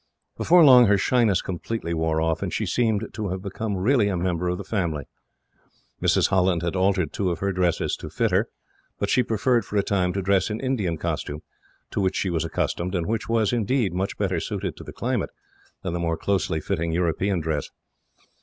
[0.35, 4.17] Before long her shyness completely wore off, and she seemed to have become really a
[4.17, 5.03] member of the family.
[6.01, 6.29] Mrs.
[6.29, 8.49] Holland had altered two of her own dresses to fit her,
[8.97, 11.43] but she preferred, for a time, to dress in Indian costume,
[11.91, 15.29] to which she was accustomed; and which was, indeed, much better suited to the climate
[15.83, 17.69] than the more closely fitting European dress.